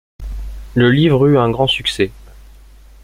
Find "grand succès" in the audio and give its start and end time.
1.51-2.09